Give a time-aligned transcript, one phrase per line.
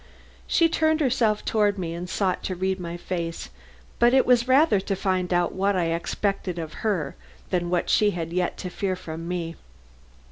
[0.47, 3.51] She turned herself toward me and sought to read my face,
[3.99, 7.15] but it was rather to find out what I expected of her
[7.51, 9.57] than what she had yet to fear from me.